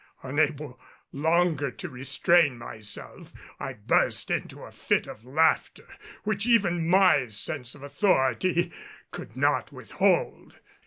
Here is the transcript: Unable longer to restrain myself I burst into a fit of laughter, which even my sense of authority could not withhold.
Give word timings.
Unable 0.23 0.79
longer 1.11 1.69
to 1.69 1.87
restrain 1.87 2.57
myself 2.57 3.31
I 3.59 3.73
burst 3.73 4.31
into 4.31 4.63
a 4.63 4.71
fit 4.71 5.05
of 5.05 5.23
laughter, 5.23 5.87
which 6.23 6.47
even 6.47 6.87
my 6.89 7.27
sense 7.27 7.75
of 7.75 7.83
authority 7.83 8.71
could 9.11 9.37
not 9.37 9.71
withhold. 9.71 10.57